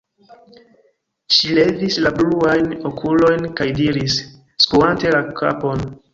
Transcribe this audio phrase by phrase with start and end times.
[1.35, 4.19] Ŝi levis la bluajn okulojn kaj diris,
[4.67, 5.89] skuante la kapon: